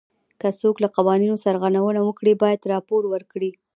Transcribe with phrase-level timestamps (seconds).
[0.41, 3.51] که څوک له قوانینو سرغړونه وکړي باید راپور ورکړي.